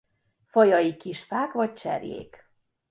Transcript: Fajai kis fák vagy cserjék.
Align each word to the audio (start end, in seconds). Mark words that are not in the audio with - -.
Fajai 0.45 0.97
kis 0.97 1.23
fák 1.23 1.51
vagy 1.53 1.73
cserjék. 1.73 2.49